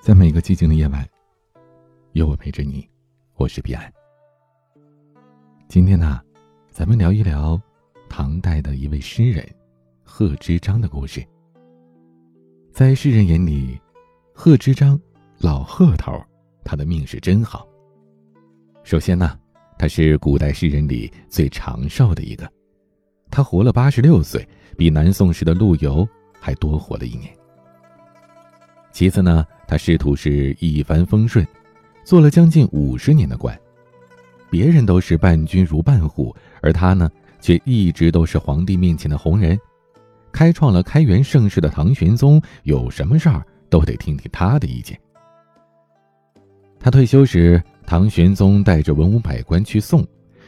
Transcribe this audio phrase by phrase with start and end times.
[0.00, 1.06] 在每个寂静的夜晚，
[2.12, 2.88] 有我陪着你。
[3.36, 3.92] 我是彼岸。
[5.68, 6.22] 今天呢，
[6.70, 7.60] 咱们聊一聊
[8.08, 9.46] 唐代的一位诗人
[10.02, 11.22] 贺知章的故事。
[12.72, 13.78] 在世人眼里，
[14.32, 14.98] 贺知章，
[15.36, 16.18] 老贺头，
[16.64, 17.68] 他的命是真好。
[18.82, 19.38] 首先呢，
[19.78, 22.50] 他是古代诗人里最长寿的一个，
[23.30, 24.48] 他活了八十六岁，
[24.78, 26.08] 比南宋时的陆游
[26.40, 27.30] 还多活了一年。
[28.92, 31.46] 其次呢，他仕途是一帆风顺，
[32.02, 33.56] 做了将近五十年的官。
[34.50, 37.08] 别人都是伴君如伴虎，而他呢，
[37.40, 39.56] 却一直都是皇帝面前的红人，
[40.32, 44.98] 开创了开元盛世的唐玄宗，有什么事儿都得听听他的意见。
[46.80, 50.04] 他退休时，唐玄宗带着文武百官去送，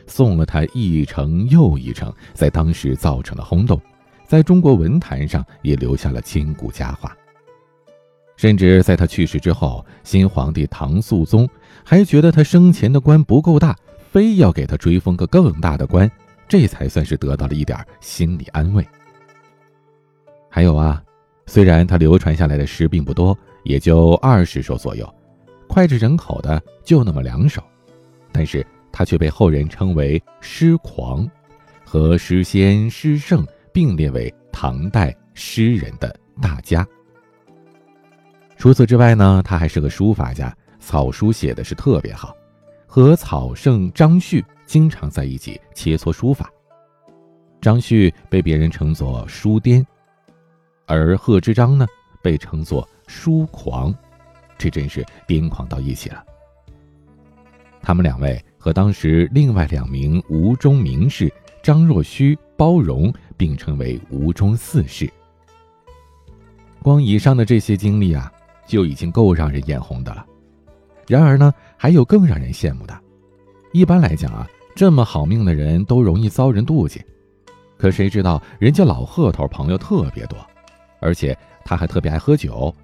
[0.08, 3.80] 送了他一程又一程，在当时造成了轰动，
[4.26, 7.16] 在中国文坛上也留下了千古佳话。
[8.42, 11.48] 甚至在他去世之后，新皇帝唐肃宗
[11.84, 13.76] 还觉得他生前的官不够大，
[14.10, 16.10] 非要给他追封个更大的官，
[16.48, 18.84] 这才算是得到了一点心理安慰。
[20.50, 21.00] 还有啊，
[21.46, 25.08] 虽然他流传下来的诗并不多，也就二十首左右，
[25.68, 27.62] 脍炙人口的就那么两首，
[28.32, 31.30] 但是他却被后人称为诗狂，
[31.84, 36.84] 和诗仙、诗圣并列为唐代诗人的大家。
[38.62, 42.32] 除此之外呢，他还是个书法家，草书写的是特别好，
[42.86, 46.48] 和草圣张旭经常在一起切磋书法。
[47.60, 49.84] 张旭被别人称作书癫，
[50.86, 51.84] 而贺知章呢
[52.22, 53.92] 被称作书狂，
[54.56, 56.24] 这真是癫狂到一起了。
[57.80, 61.28] 他们两位和当时另外两名吴中名士
[61.64, 65.12] 张若虚、包容并称为吴中四士。
[66.80, 68.31] 光以上的这些经历啊。
[68.66, 70.24] 就已经够让人眼红的了，
[71.06, 72.98] 然而呢，还有更让人羡慕的。
[73.72, 77.02] 一般来讲啊，这么好命的人都容易遭人妒忌，
[77.76, 80.38] 可谁知道人家老贺头朋友特别多，
[81.00, 82.74] 而且他还特别爱喝酒，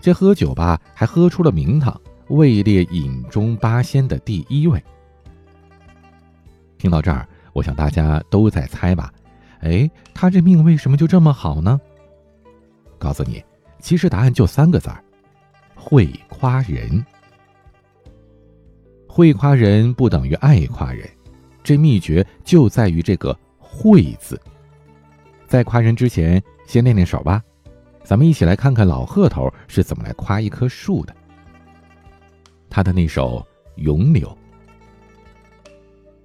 [0.00, 4.82] 这喝酒吧还喝出了名堂，位列饮中八仙的第一位。
[6.78, 9.12] 听到这儿，我想大家都在猜吧？
[9.60, 11.78] 哎，他这命为什么就这么好呢？
[12.98, 13.44] 告诉你，
[13.80, 15.04] 其实答案就三个字儿。
[15.80, 17.04] 会夸人，
[19.08, 21.08] 会夸人不等于爱夸人，
[21.64, 24.38] 这秘诀就在于这个“会”字。
[25.48, 27.42] 在夸人之前，先练练手吧。
[28.04, 31.16] 咱们一起来看看老贺头是怎么来夸一棵树的。
[32.68, 33.38] 他的那首
[33.82, 34.28] 《咏柳》：“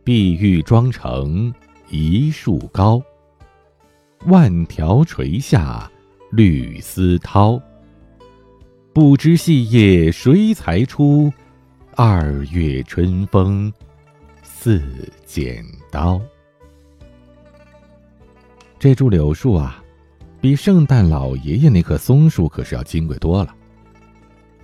[0.03, 1.51] 碧玉妆成
[1.89, 3.01] 一树高，
[4.25, 5.89] 万条垂下
[6.31, 7.59] 绿丝绦。”
[8.95, 11.29] 不知细叶谁裁出？
[11.97, 13.69] 二月春风
[14.41, 14.81] 似
[15.25, 15.61] 剪
[15.91, 16.21] 刀。
[18.79, 19.83] 这株柳树啊，
[20.39, 23.53] 比圣诞老爷爷那棵松树可是要金贵多了。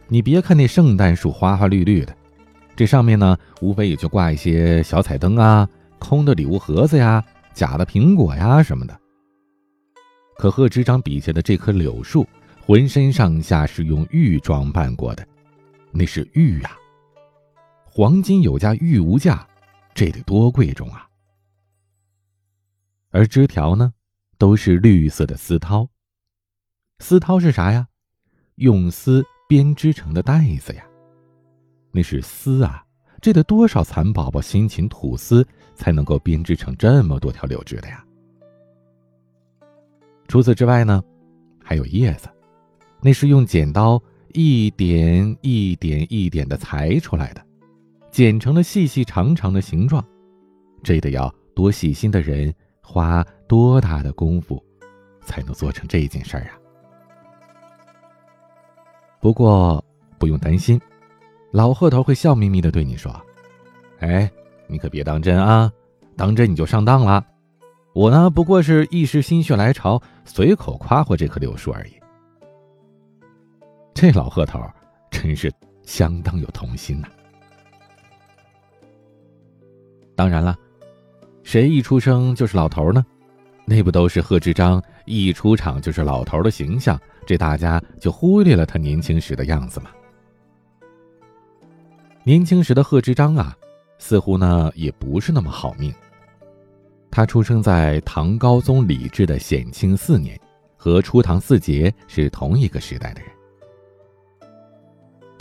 [0.07, 2.15] 你别看那圣诞树花花绿绿的，
[2.73, 5.67] 这上面呢，无非也就挂一些小彩灯啊、
[5.99, 7.21] 空的礼物盒子呀、
[7.53, 8.97] 假的苹果呀什么的。
[10.37, 12.25] 可贺知章笔下的这棵柳树。
[12.71, 15.27] 浑身上下是用玉装扮过的，
[15.91, 16.71] 那是玉啊！
[17.83, 19.45] 黄金有价，玉无价，
[19.93, 21.05] 这得多贵重啊！
[23.09, 23.93] 而枝条呢，
[24.37, 25.85] 都是绿色的丝绦。
[26.99, 27.85] 丝绦是啥呀？
[28.55, 30.85] 用丝编织成的带子呀！
[31.91, 32.85] 那是丝啊！
[33.19, 35.45] 这得多少蚕宝宝辛勤吐丝，
[35.75, 38.01] 才能够编织成这么多条柳枝的呀？
[40.29, 41.03] 除此之外呢，
[41.61, 42.29] 还有叶子。
[43.01, 44.01] 那是用剪刀
[44.33, 47.43] 一点一点一点的裁出来的，
[48.11, 50.03] 剪成了细细长长的形状，
[50.83, 54.63] 这得要多细心的人花多大的功夫，
[55.23, 56.53] 才能做成这件事儿啊！
[59.19, 59.83] 不过
[60.17, 60.79] 不用担心，
[61.51, 63.13] 老贺头会笑眯眯的对你说
[63.99, 64.31] ：“哎，
[64.67, 65.71] 你可别当真啊，
[66.15, 67.25] 当真你就上当了。
[67.93, 71.93] 我呢，不过是一时心血来潮，随口夸夸这棵柳树而已。”
[73.93, 74.59] 这老贺头
[75.09, 75.51] 真是
[75.83, 77.07] 相当有童心呐！
[80.15, 80.57] 当然了，
[81.43, 83.05] 谁一出生就是老头呢？
[83.65, 86.99] 那不都是贺知章一出场就是老头的形象？
[87.25, 89.91] 这大家就忽略了他年轻时的样子吗？
[92.23, 93.55] 年轻时的贺知章啊，
[93.99, 95.93] 似乎呢也不是那么好命。
[97.11, 100.39] 他出生在唐高宗李治的显庆四年，
[100.75, 103.31] 和初唐四杰是同一个时代的人。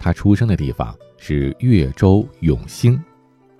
[0.00, 3.00] 他出生的地方是越州永兴，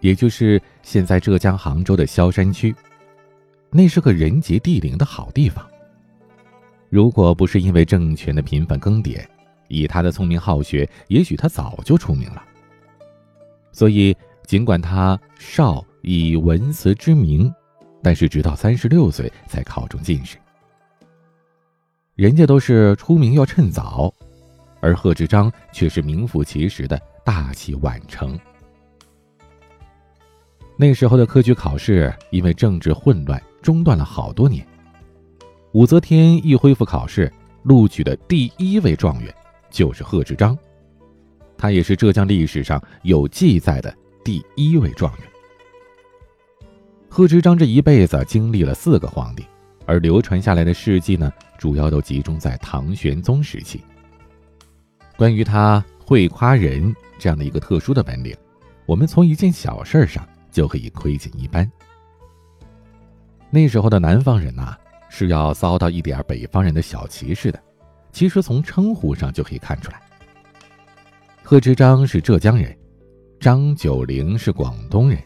[0.01, 2.75] 也就是现在浙江杭州的萧山区。
[3.71, 5.65] 那是个人杰地灵的好地方。
[6.89, 9.23] 如果不是因为政权的频繁更迭，
[9.69, 12.43] 以他的聪明好学，也许他早就出名了。
[13.71, 14.17] 所以，
[14.47, 17.53] 尽管他少以文辞知名，
[18.03, 20.39] 但是直到三十六岁才考中进士。
[22.17, 24.13] 人家都是出名要趁早，
[24.81, 28.39] 而贺知章却是名副其实的大器晚成。
[30.77, 34.67] 那时候的科举考试因为政治混乱中断了好多年，
[35.73, 37.31] 武则天一恢复考试，
[37.65, 39.35] 录取的第一位状元
[39.71, 40.57] 就是贺知章，
[41.59, 43.95] 他也是浙江历史上有记载的
[44.25, 45.29] 第一位状元。
[47.11, 49.45] 贺知章这一辈子经历了四个皇帝，
[49.85, 53.83] 而流传下来的事迹呢，主要都集中在唐玄宗时期。
[55.21, 58.35] 关于他会夸人这样的一个特殊的本领，
[58.87, 60.27] 我们从一件小事上。
[60.51, 61.71] 就可以窥见一斑。
[63.51, 64.77] 那时候的南方人呐，
[65.09, 67.63] 是要遭到一点北方人的小歧视的，
[68.11, 70.01] 其实从称呼上就可以看出来。
[71.45, 72.77] 贺知章是浙江人，
[73.39, 75.23] 张九龄是广东人。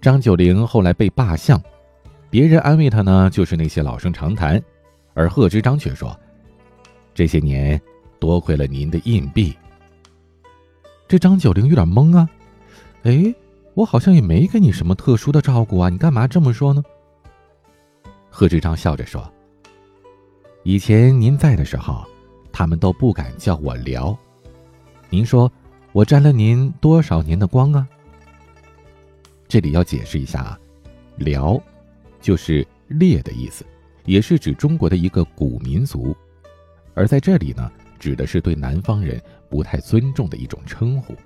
[0.00, 1.62] 张九龄后来被罢相，
[2.28, 4.60] 别人安慰他呢，就是那些老生常谈，
[5.14, 6.18] 而贺知章却说
[7.14, 7.80] ：“这些年
[8.18, 9.54] 多亏了您的硬币。”
[11.08, 12.28] 这张九龄有点懵啊，
[13.02, 13.34] 哎。
[13.74, 16.80] 我好像也没给你什么特殊的照顾啊，你干嘛这么说呢？
[18.30, 19.28] 贺知章笑着说
[20.62, 22.04] ：“以前您在的时候，
[22.52, 24.16] 他们都不敢叫我辽。
[25.10, 25.50] 您说
[25.90, 27.84] 我沾了您多少年的光啊？”
[29.48, 30.58] 这里要解释一下啊，
[31.16, 31.60] 辽
[32.20, 33.66] 就是列的意思，
[34.04, 36.16] 也是指中国的一个古民族，
[36.94, 37.72] 而在这里呢，
[38.04, 39.18] 指的是对南方人
[39.48, 41.16] 不太尊重的一种称呼。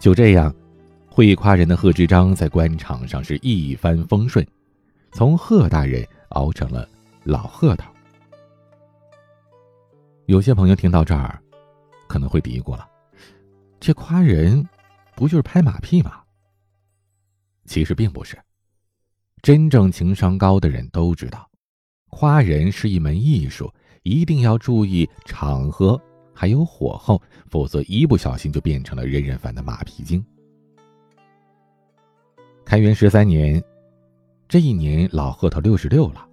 [0.00, 0.50] 就这样，
[1.06, 4.46] 会夸人的贺知章在官场上是一帆风顺，
[5.12, 6.88] 从贺大人熬成了
[7.22, 7.92] 老贺头。
[10.24, 11.38] 有些朋友听到这儿，
[12.08, 12.88] 可能会嘀咕了：
[13.78, 14.66] 这夸人，
[15.14, 16.22] 不就是拍马屁吗？
[17.66, 18.38] 其实并不是，
[19.42, 21.46] 真正情商高的人都知道，
[22.08, 23.70] 夸人是一门艺术，
[24.02, 26.00] 一定要注意场合。
[26.34, 30.24] 还有火候，否则一不小心就变成了人人烦的马屁精。
[32.64, 33.62] 开元十三年，
[34.48, 36.26] 这一年老贺头六十六了。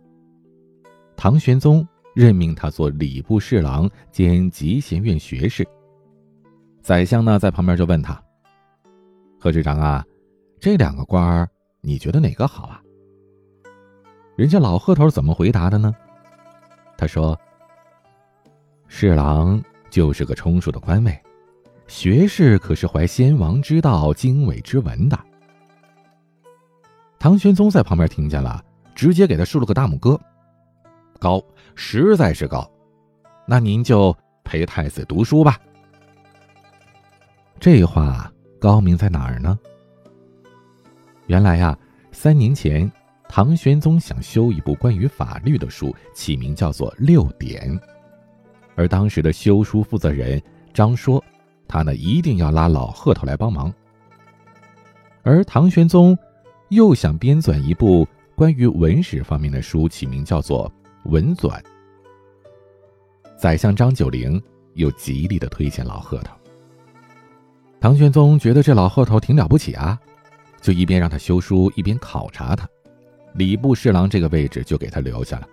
[1.18, 1.86] 唐玄宗
[2.16, 5.68] 任命他做礼部侍郎兼集贤院学士。
[6.82, 8.20] 宰相呢在旁边就问他
[9.38, 10.04] ：“贺知章啊，
[10.60, 11.48] 这两个官儿
[11.82, 12.82] 你觉得哪个好啊？”
[14.38, 15.94] 人家老贺头怎么回答的呢？
[16.98, 17.38] 他说
[18.90, 21.20] ：“侍郎。”就是个充数的官位，
[21.88, 25.20] 学士可是怀先王之道、经纬之文的。
[27.18, 28.64] 唐玄宗在旁边听见了，
[28.94, 30.16] 直接给他竖了个大拇哥，
[31.18, 31.44] 高，
[31.74, 32.70] 实在是高。
[33.48, 35.60] 那您就陪太子读书吧。
[37.60, 39.58] 这话高明在哪儿呢？
[41.26, 41.76] 原来呀，
[42.12, 42.90] 三年前，
[43.28, 47.76] 唐玄宗想修一部关于法律的书，起名叫做《六典》。
[48.80, 50.42] 而当时的修书负责人
[50.74, 51.22] 张说，
[51.68, 53.74] 他呢一定要拉老贺头来帮忙。
[55.22, 56.18] 而唐玄宗
[56.70, 60.72] 又想编纂一部关于文史方面的书，起名叫做
[61.12, 61.50] 《文纂》。
[63.38, 64.42] 宰相张九龄
[64.76, 66.34] 又极力的推荐老贺头。
[67.82, 70.00] 唐玄宗觉得这老贺头挺了不起啊，
[70.62, 72.66] 就一边让他修书，一边考察他，
[73.34, 75.48] 礼部侍郎这个位置就给他留下了。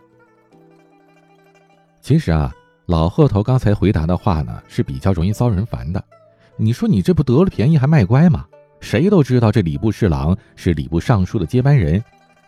[2.01, 2.55] 其实啊。
[2.87, 6.03] 老贺头刚才回答的话呢，是比较容易遭人烦的。
[6.57, 8.47] 你说你这不得了便宜还卖乖吗？
[8.81, 12.03] 谁都知道这礼部侍郎是礼部尚书的接班人，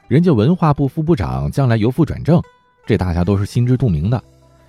[0.06, 2.40] 人家文化部副部长将来由副转正，
[2.86, 4.22] 这大家都是心知肚明的。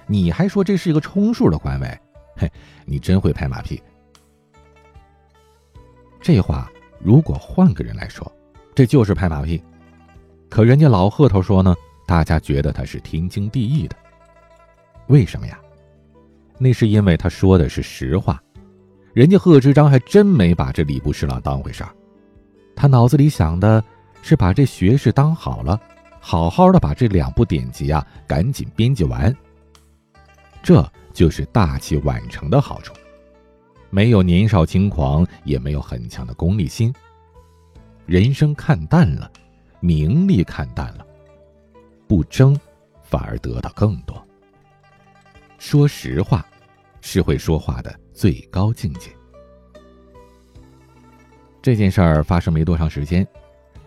[0.07, 1.99] 你还说这是一个充数的官位，
[2.35, 2.51] 嘿，
[2.85, 3.79] 你真会拍马屁。
[6.19, 8.29] 这话如果换个人来说，
[8.73, 9.61] 这就是拍马屁。
[10.49, 11.75] 可人家老贺头说呢，
[12.07, 13.95] 大家觉得他是天经地义的。
[15.09, 15.59] 为什么呀？
[16.57, 18.41] 那是因为他说的是实话，
[19.13, 21.89] 人家贺知章还真没把这礼部侍郎当回事儿，
[22.75, 23.83] 他脑子里想的
[24.21, 25.79] 是把这学士当好了，
[26.19, 29.35] 好好的把这两部典籍啊赶紧编辑完。
[30.61, 32.93] 这就是大器晚成的好处，
[33.89, 36.93] 没有年少轻狂，也没有很强的功利心，
[38.05, 39.31] 人生看淡了，
[39.79, 41.07] 名利看淡了，
[42.07, 42.55] 不争，
[43.01, 44.23] 反而得到更多。
[45.59, 46.43] 说实话，
[47.01, 49.11] 是会说话的最高境界。
[51.61, 53.27] 这件事儿发生没多长时间，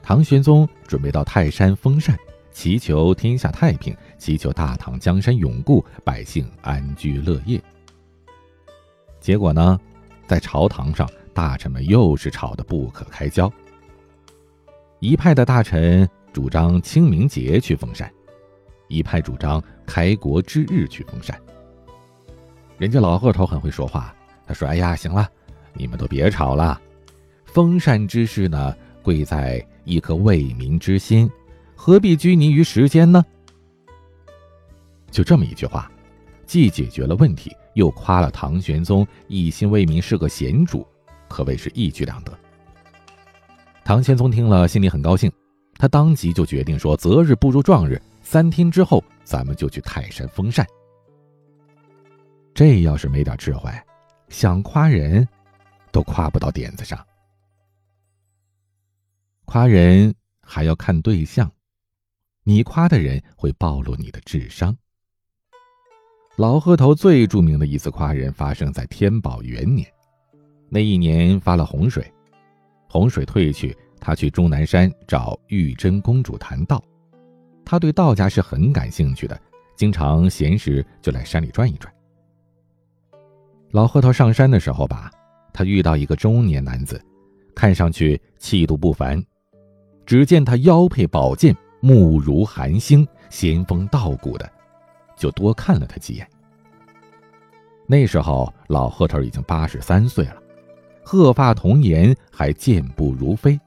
[0.03, 2.17] 唐玄宗准备到泰山封禅，
[2.53, 7.61] 祈求天下太平，祈求大唐江山永固，百姓安居乐业。
[9.19, 9.81] 结果呢，
[10.27, 13.51] 在朝堂上，大臣们又是吵得不可开交。
[15.01, 18.13] 一派的大臣主张清明节去封禅，
[18.89, 21.41] 一派主张开国之日去封禅。
[22.79, 24.15] 人家老贺头很会说话，
[24.47, 25.29] 他说：“哎呀，行了，
[25.75, 26.81] 你们都别吵了。”
[27.47, 31.31] 封禅之事呢，贵在一颗为民之心，
[31.77, 33.25] 何必拘泥于时间呢？
[35.11, 35.91] 就这么一句话，
[36.47, 40.87] 既解决了问题，又夸了唐玄宗一心为民是个贤主，
[41.29, 42.33] 可谓是一举两得。
[43.85, 45.31] 唐玄宗听了，心里很高兴，
[45.77, 50.67] 他当即就决定说：“择日不如撞日，三天之后咱们就去泰山封禅。”
[52.55, 53.71] 这要是没点智慧，
[54.29, 55.27] 想夸人，
[55.91, 57.05] 都夸不到点子上。
[59.47, 61.51] 夸人还要看对象，
[62.45, 64.77] 你夸的人会暴露你的智商。
[66.37, 69.87] 老贺头最著名的一次夸人发生在天宝元年，
[70.69, 72.11] 那一年发了洪水，
[72.89, 76.83] 洪水退去，他去终南山找玉真公主谈道。
[77.65, 79.41] 他对道家是很感兴趣的，
[79.77, 81.93] 经常闲时就来山里转一转。
[83.73, 85.11] 老贺头上山的时候吧，
[85.51, 87.03] 他遇到一个中年男子，
[87.55, 89.21] 看上去气度不凡。
[90.05, 94.51] 只见他腰佩宝剑，目如寒星，仙风道骨的，
[95.17, 96.29] 就多看了他几眼。
[97.87, 100.37] 那时候老贺头已经八十三岁了，
[101.03, 103.59] 鹤发童颜，还健步如飞。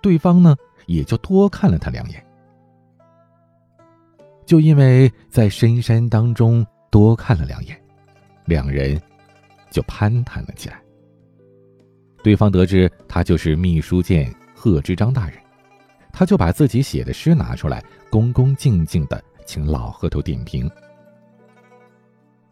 [0.00, 0.54] 对方呢，
[0.86, 2.24] 也就多看了他两眼。
[4.46, 7.76] 就因为在深山当中多看了两眼，
[8.48, 9.00] 两人
[9.70, 10.82] 就攀谈了起来。
[12.22, 14.34] 对方得知他就是秘书监。
[14.60, 15.38] 贺知章大人，
[16.12, 20.68] 他就把自己写的诗拿出来，恭恭敬敬的请老贺头点评。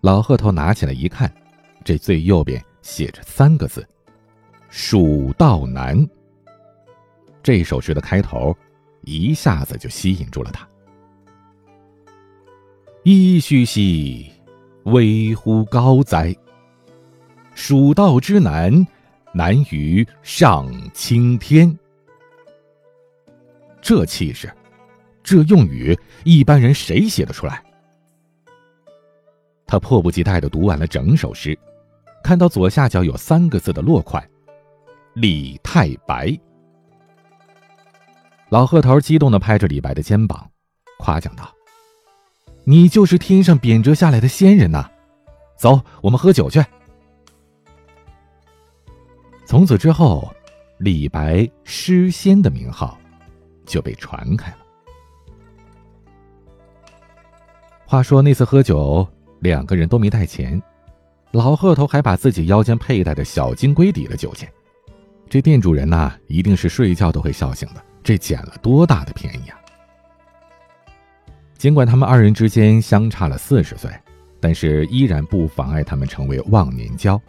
[0.02, 1.28] 老贺头拿起来一看，
[1.84, 3.84] 这最右边写着三个字
[4.70, 5.98] ：“蜀道难。”
[7.42, 8.56] 这首诗的开头，
[9.00, 10.64] 一下子就吸引住了他。
[13.02, 14.30] 噫吁兮，
[14.86, 16.34] 危乎高哉！
[17.54, 18.86] 蜀道之难，
[19.32, 21.76] 难于上青天。
[23.80, 24.52] 这气势，
[25.22, 27.62] 这用语，一般人谁写得出来？
[29.66, 31.58] 他迫不及待的读完了整首诗，
[32.22, 34.24] 看到左下角有三个字的落款
[35.14, 36.38] “李太白”。
[38.50, 40.48] 老贺头激动的拍着李白的肩膀，
[40.98, 41.52] 夸奖道
[42.68, 44.86] ：“你就是天上贬谪下来的仙人呐！
[45.56, 46.62] 走，我们喝酒去。”
[49.46, 50.30] 从此之后，
[50.78, 52.98] 李白诗仙的名号。
[53.66, 54.58] 就被传开了。
[57.84, 59.04] 话说那次喝酒，
[59.40, 60.62] 两个人都没带钱，
[61.32, 64.48] 老贺头还把自己腰间佩戴的小金龟抵了酒钱。
[65.28, 69.58] 这店主人呐，一定是睡觉都会笑醒的，这捡了多大的便宜啊！
[71.66, 73.90] 尽管他们二人之间相差了四十岁，
[74.38, 77.20] 但是依然不妨碍他们成为忘年交。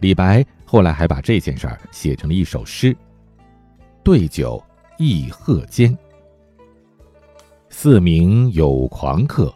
[0.00, 2.96] 李白后来还把这件事儿写成了一首诗，
[4.02, 4.60] 对酒。
[4.98, 5.96] 忆鹤间，
[7.68, 9.54] 四明有狂客，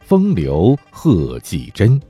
[0.00, 2.00] 风流贺季真。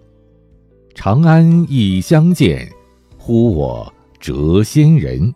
[0.95, 2.71] 长安亦相见，
[3.19, 5.35] 呼我谪仙人。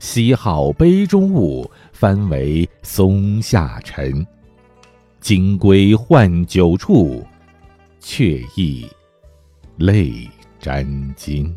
[0.00, 4.26] 西号杯中物，翻为松下尘。
[5.22, 7.24] 金龟换酒处，
[8.00, 8.86] 却忆
[9.78, 10.28] 泪
[10.60, 11.50] 沾襟。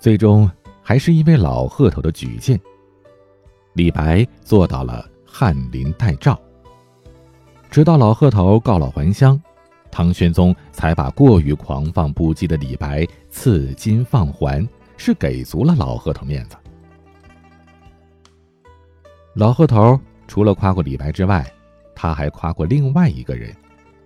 [0.00, 0.50] 最终。
[0.86, 2.60] 还是因为老贺头的举荐，
[3.72, 6.38] 李白做到了翰林待诏。
[7.70, 9.40] 直到老贺头告老还乡，
[9.90, 16.56] 唐玄宗才把过于狂放不羁的李白赐金放还，是给足了老贺头面子。
[19.36, 21.44] 老贺头除了夸过李白之外，
[21.92, 23.52] 他还夸过另外一个人，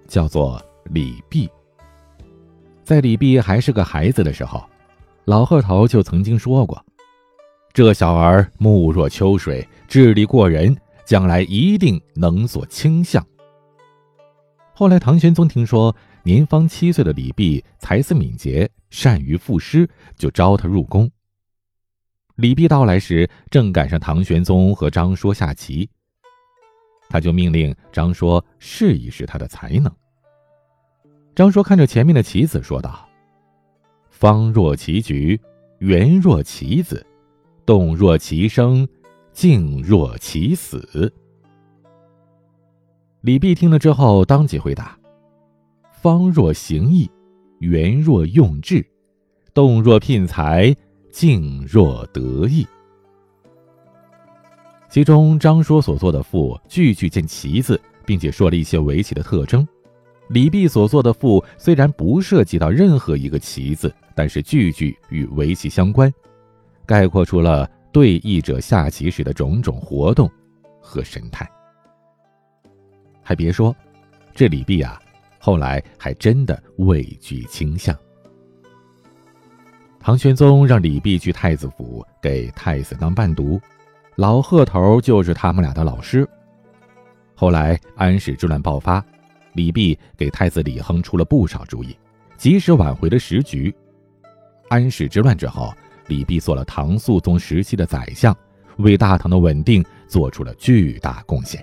[0.07, 1.47] 叫做李泌。
[2.83, 4.65] 在李泌还是个孩子的时候。
[5.27, 6.83] 老贺头就曾经说过
[7.75, 13.23] ：“这小儿目若秋水，智力过人，将来一定能做卿相。”
[14.73, 21.11] 后来唐玄宗听说年方七岁的李泌才思敏捷，善于赋诗，就招他入宫。
[22.39, 25.91] 李泌到来时，正赶上唐玄宗和张说下棋。
[27.09, 29.93] 他就命令张说试一试他的才能。
[31.35, 33.09] 张说看着前面的棋子，说道
[34.09, 35.41] ：“方若棋局，
[35.79, 37.05] 圆若棋子，
[37.67, 38.87] 动若其生，
[39.33, 41.13] 静若其死。”
[43.23, 44.97] 李泌听了之后，当即回答
[45.91, 47.11] ：“方若行义，
[47.59, 48.87] 圆若用智，
[49.53, 50.73] 动若聘才，
[51.19, 52.65] 静若得意。”
[54.89, 59.67] 其中，张说所做的赋句句见棋子，并且说了一些围棋的特征。
[60.29, 66.09] 李泌所做的赋虽然不涉及到任何一个棋子，但是句句与围棋相关，
[66.87, 70.31] 概括出了对弈者下棋时的种种活动
[70.81, 71.51] 和神态。
[73.25, 73.75] 还别说，
[74.37, 75.03] 这李泌啊，
[75.41, 77.93] 后来还真的位居卿相。
[80.09, 83.61] 唐玄宗让李泌去太子府给太子当伴读，
[84.17, 86.27] 老贺头就是他们俩的老师。
[87.35, 89.05] 后来安史之乱爆发。
[89.53, 91.95] 李泌给太子李亨出了不少主意，
[92.39, 93.75] 及时挽回了时局。
[94.71, 95.75] 安史之乱之后，
[96.07, 98.35] 李泌做了唐肃宗时期的宰相，
[98.79, 101.63] 为大唐的稳定做出了巨大贡献。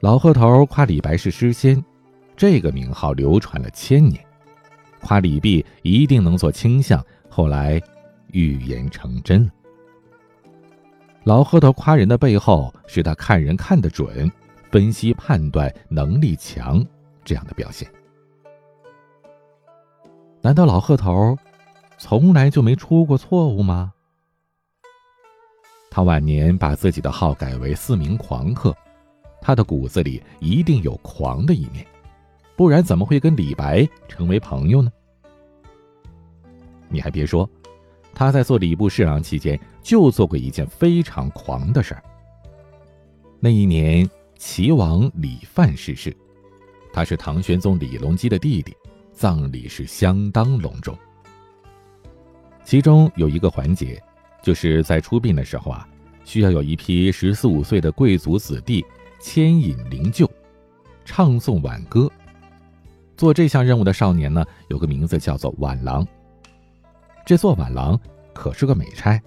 [0.00, 1.82] 老贺头夸李白是诗仙，
[2.36, 4.22] 这个名号流传了千年。
[5.00, 7.80] 夸李泌一定能做卿相，后来
[8.32, 9.50] 预言成真。
[11.24, 14.30] 老贺头夸人的背后，是他看人看得准。
[14.70, 16.84] 分析判断能力强，
[17.24, 17.90] 这样的表现，
[20.42, 21.38] 难道老贺头
[21.96, 23.94] 从来就没出过错误吗？
[25.90, 28.76] 他晚年把自己的号改为四名狂客，
[29.40, 31.86] 他的骨子里一定有狂的一面，
[32.58, 34.90] 不然怎么会跟李白成为朋友呢？
[36.88, 37.48] 你还别说，
[38.12, 42.02] 他在做礼部侍郎期间就做过一件非常狂的事儿。
[43.40, 44.06] 那一年。
[44.40, 46.16] 齐王李范逝世，
[46.92, 48.72] 他是唐玄宗李隆基的弟弟，
[49.12, 50.96] 葬礼是相当隆重。
[52.62, 54.00] 其中有一个环节，
[54.40, 55.88] 就是在出殡的时候啊，
[56.24, 58.86] 需要有一批十四五岁的贵族子弟
[59.18, 60.24] 牵引灵柩，
[61.04, 62.08] 唱诵挽歌。
[63.18, 66.06] 做这项任务的少年呢，有个名字叫做晚郎。
[67.26, 67.98] 这做晚郎
[68.32, 69.20] 可是个美差，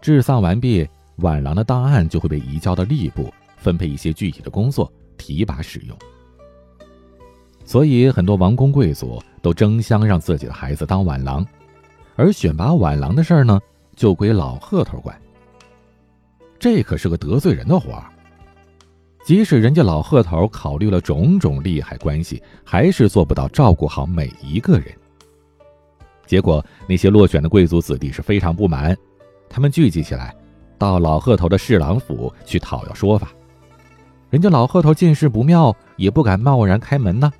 [0.00, 0.86] 治丧完毕，
[1.18, 3.32] 晚郎的档案就会被移交到吏部。
[3.56, 5.96] 分配一些具体的工作，提拔使用。
[7.64, 11.46] 所以很多王公贵族都争相让自己的孩子当晚郎，
[12.16, 13.58] 而选拔晚郎的事儿呢，
[13.96, 15.18] 就归老贺头管。
[16.58, 18.10] 这可是个得罪人的活儿。
[19.24, 24.94] 即使人家老贺头考虑了种种利害关系，还是做不到照顾好每一个人。
[26.26, 28.94] 结果那些落选的贵族子弟是非常不满，
[29.48, 30.34] 他们聚集起来，
[30.76, 33.32] 到老贺头的侍郎府去讨要说法。
[34.28, 37.32] 人家老贺头见势不妙，也不敢贸然开门呢。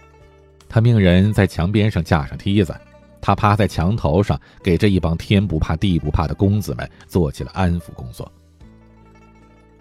[0.69, 2.75] 他命人在墙边上架上梯子，
[3.21, 8.31] 他趴在墙头上，给这一帮天不怕地不怕的公子们做起了安抚工作。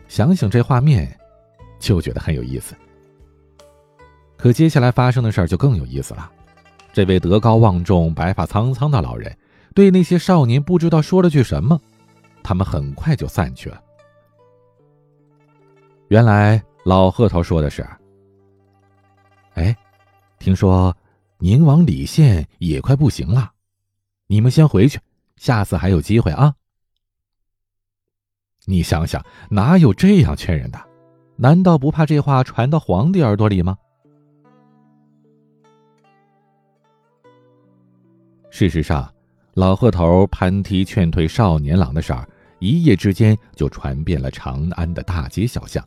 [0.09, 1.17] 想想这画面，
[1.83, 2.73] 就觉得很有意思。
[4.37, 6.31] 可接下来发生的事儿就更有意思了。
[6.93, 9.37] 这位德高望重、白发苍苍的老人，
[9.75, 11.79] 对那些少年不知道说了句什么，
[12.41, 13.83] 他们很快就散去了。
[16.07, 16.63] 原来。
[16.85, 17.81] 老贺头说的是
[19.55, 19.73] ：“哎，
[20.37, 20.93] 听说
[21.37, 23.53] 宁王李宪也快不行了，
[24.27, 24.99] 你们先回去，
[25.37, 26.53] 下次还有机会啊。”
[28.67, 30.92] 你想想，哪有这样劝人的？
[31.35, 33.77] 难道不怕这话传到皇帝耳朵里吗？
[38.49, 39.11] 事实上，
[39.55, 42.27] 老贺头攀梯劝退少年郎的事儿，
[42.59, 45.83] 一夜之间就传遍了长安的大街小巷。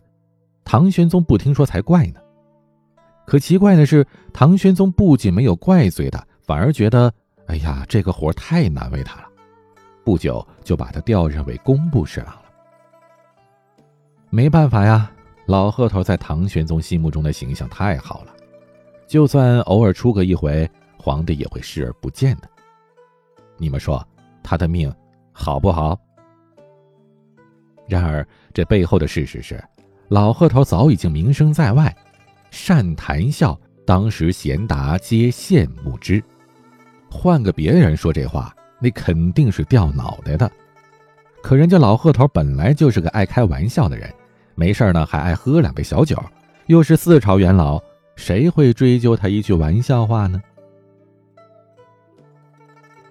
[0.64, 2.20] 唐玄宗不听说才怪呢，
[3.24, 7.12] 可奇怪的是，唐玄宗不仅没有怪罪他，反而觉得，
[7.46, 9.28] 哎呀，这个活太难为他了，
[10.04, 12.42] 不久就把他调任为工部侍郎了。
[14.28, 15.08] 没办法呀，
[15.46, 18.34] 老贺头在唐玄宗心目中的形象太好了，
[19.06, 22.48] 就算偶尔出个一回，皇帝也会视而不见的。
[23.56, 24.04] 你们说，
[24.42, 24.92] 他的命
[25.32, 25.98] 好不好？
[27.86, 29.62] 然而，这背后的事实是。
[30.08, 31.94] 老贺头早已经名声在外，
[32.50, 36.22] 善谈笑，当时贤达皆羡慕之。
[37.08, 40.50] 换个别人说这话，那肯定是掉脑袋的。
[41.42, 44.12] 可人家老贺头本来就是个爱开玩笑的人，
[44.56, 46.20] 没事呢还爱喝两杯小酒，
[46.66, 47.80] 又是四朝元老，
[48.16, 50.42] 谁会追究他一句玩笑话呢？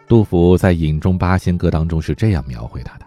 [0.07, 3.05] 杜甫在《饮中八仙歌》当中是这样描绘他的：“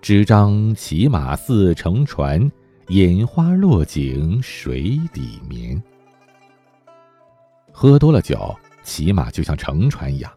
[0.00, 2.50] 执张骑马似乘船。”
[2.90, 5.82] 饮花落井水底眠。
[7.72, 10.32] 喝多了酒，骑马就像乘船一样，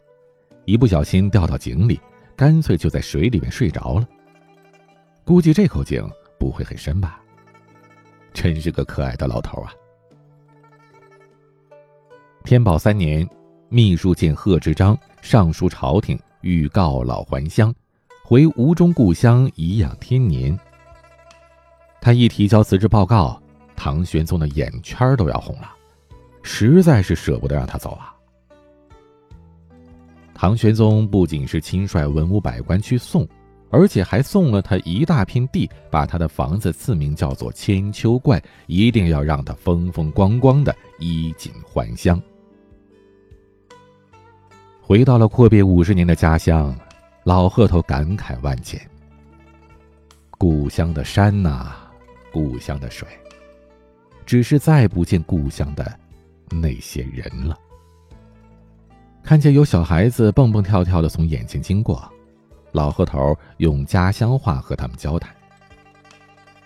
[0.66, 2.02] 一不小心掉到井里，
[2.36, 4.10] 干脆就在水里面睡着了。
[5.24, 6.04] 估计这口井
[6.40, 7.22] 不会很深吧？
[8.34, 9.74] 真是个可爱的老头啊！
[12.44, 13.28] 天宝三年，
[13.68, 17.74] 秘书见贺知章上书朝廷，欲告老还乡，
[18.24, 20.58] 回吴中故乡颐养天年。
[22.00, 23.42] 他一提交辞职报告，
[23.76, 25.74] 唐玄宗的眼圈都要红了，
[26.42, 28.16] 实在是舍不得让他走啊。
[30.34, 33.28] 唐玄宗不仅是亲率文武百官去送。
[33.70, 42.22] 而且还送了他一大片地，把他的房子赐名叫做千秋观，一定要让他风风光光的衣锦还乡。
[44.82, 46.76] 回到了阔别五十年的家乡，
[47.24, 48.80] 老贺头感慨万千。
[50.38, 51.76] 故乡的山呐，
[52.32, 53.08] 故乡的水，
[54.26, 55.94] 只是再不见故乡的
[56.50, 57.56] 那些人了。
[59.22, 62.12] 看见有小孩子蹦蹦跳跳的从眼前经过。
[62.72, 65.36] 老河头用家乡话和他们交谈。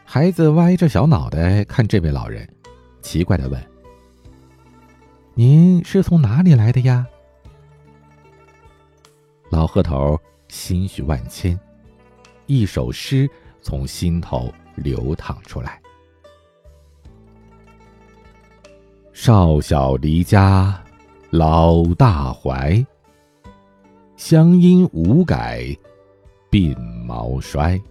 [0.06, 2.48] 孩子歪着小脑袋看这位老人，
[3.02, 3.60] 奇怪的问
[5.34, 7.08] ：“您是从哪里来的呀？”
[9.50, 11.60] 老河头心绪万千，
[12.46, 13.30] 一首诗
[13.62, 15.82] 从心头流淌出来
[19.14, 20.80] ：“少小离家
[21.32, 22.86] 老大怀，
[24.16, 25.76] 乡音无改。”
[26.54, 27.82] 鬓毛衰，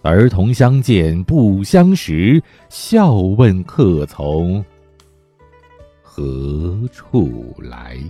[0.00, 4.64] 儿童相见不相识，笑问客从
[6.00, 8.02] 何处来。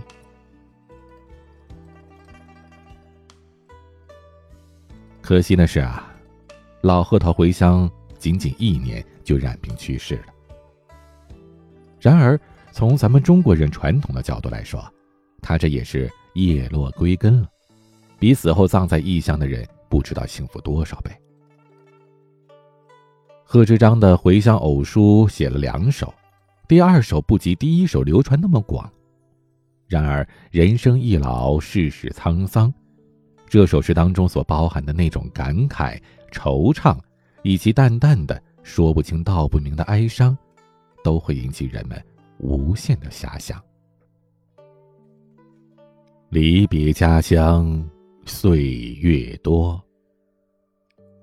[5.20, 6.14] 可惜的是啊，
[6.80, 10.26] 老贺头回乡仅仅一年就染病去世了。
[12.00, 12.38] 然而，
[12.70, 14.80] 从咱们中国人传统的角度来说，
[15.42, 17.48] 他这也是叶落归根了。
[18.18, 21.10] 比死后葬在异乡的人不知道幸福多少倍。
[23.44, 26.12] 贺知章的回乡偶书写了两首，
[26.66, 28.90] 第二首不及第一首流传那么广。
[29.86, 32.70] 然而人生易老，世事沧桑，
[33.46, 35.98] 这首诗当中所包含的那种感慨、
[36.30, 36.98] 惆怅，
[37.42, 40.36] 以及淡淡的说不清道不明的哀伤，
[41.02, 41.98] 都会引起人们
[42.38, 43.58] 无限的遐想。
[46.28, 47.82] 离别家乡。
[48.28, 49.82] 岁月多，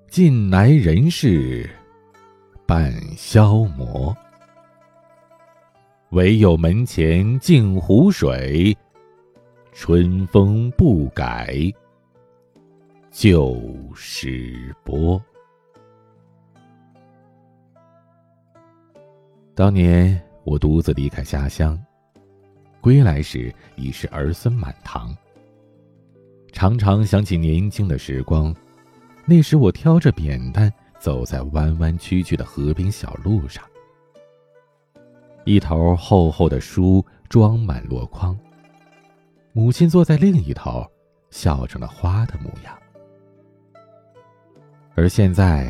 [0.09, 1.69] 近来人事
[2.65, 4.15] 半消磨。
[6.09, 8.75] 唯有门前镜湖水，
[9.71, 11.55] 春风不改
[13.11, 13.61] 旧
[13.93, 15.21] 时波。
[19.53, 21.79] 当年我独自离开家乡，
[22.81, 25.15] 归来时已是儿孙满堂。
[26.55, 28.55] 常常想起年轻的时光，
[29.25, 33.61] 那时我挑着扁担走在弯弯曲曲的河边小路上，
[35.43, 38.39] 一头厚厚的书装满箩筐，
[39.51, 40.89] 母亲坐在另一头，
[41.29, 42.73] 笑成了花的模样。
[44.95, 45.69] 而现在，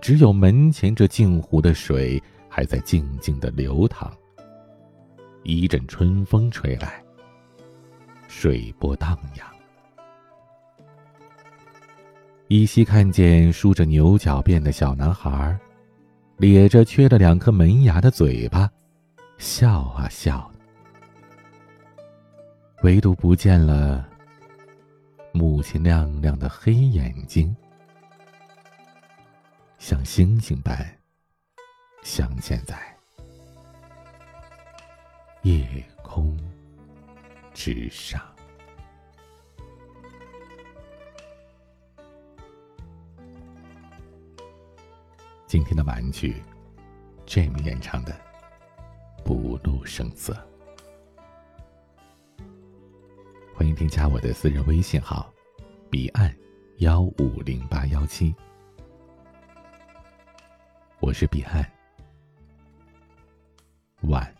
[0.00, 4.16] 只有门前这镜湖的水还在静静的流淌。
[5.42, 7.02] 一阵春风吹来，
[8.28, 9.57] 水波荡漾。
[12.48, 15.54] 依稀看见梳着牛角辫的小男孩，
[16.38, 18.70] 咧着缺了两颗门牙的嘴巴，
[19.36, 20.50] 笑啊笑。
[22.82, 24.08] 唯独不见了
[25.32, 27.54] 母亲亮亮的黑眼睛，
[29.78, 30.74] 像星星般
[32.02, 32.78] 镶嵌在
[35.42, 36.34] 夜空
[37.52, 38.22] 之上。
[45.48, 46.42] 今天的玩具
[47.26, 48.12] ，Jim 演唱的
[49.24, 50.34] 《不露声色》。
[53.54, 55.32] 欢迎添加我的私人微信号：
[55.88, 56.36] 彼岸
[56.80, 58.34] 幺五零八幺七。
[61.00, 61.64] 我是彼岸，
[64.02, 64.37] 晚。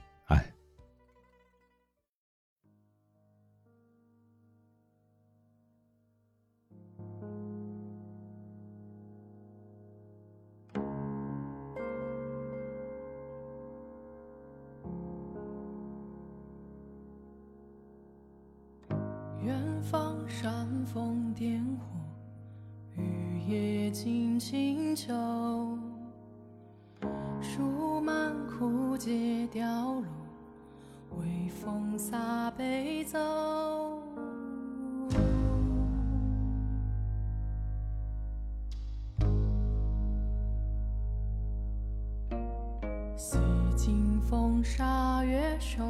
[43.18, 43.36] 洗
[43.76, 45.82] 尽风沙月瘦，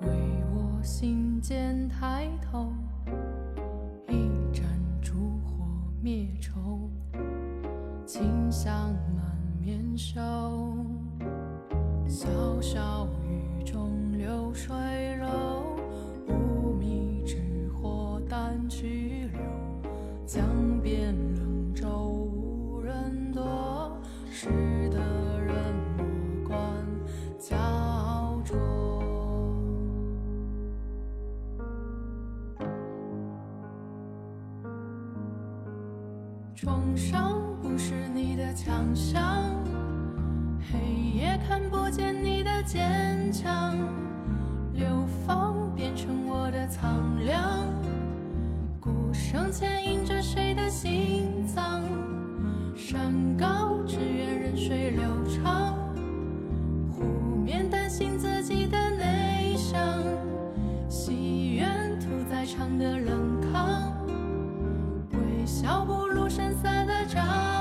[0.00, 0.08] 为
[0.52, 2.72] 我心间抬头。
[4.08, 4.64] 一盏
[5.00, 5.64] 烛火
[6.02, 6.90] 灭愁，
[8.04, 10.20] 清香满面袖。
[12.08, 12.26] 小
[12.60, 14.74] 小雨中流水
[15.20, 15.28] 柔，
[42.66, 43.78] 坚强，
[44.74, 44.86] 流
[45.24, 47.64] 放变成我的苍凉，
[48.80, 51.80] 鼓声牵引着谁的心脏？
[52.74, 55.78] 山高只愿任水流长，
[56.90, 57.04] 湖
[57.44, 59.80] 面担心自己的内伤，
[60.88, 63.92] 戏院屠宰场的冷炕。
[65.12, 67.55] 微笑不露声色的张。